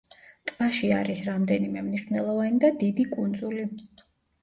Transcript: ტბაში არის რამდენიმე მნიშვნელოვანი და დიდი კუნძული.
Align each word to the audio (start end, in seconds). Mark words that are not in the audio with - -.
ტბაში 0.51 0.89
არის 1.01 1.21
რამდენიმე 1.27 1.85
მნიშვნელოვანი 1.91 2.65
და 2.67 2.75
დიდი 2.83 3.11
კუნძული. 3.15 3.73